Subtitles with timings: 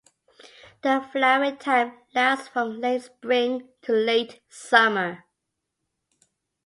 [0.81, 5.25] The flowering time lasts from late spring to late summer.